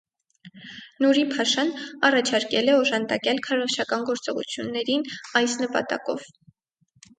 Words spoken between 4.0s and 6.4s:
գործողություններին այս նպատակով։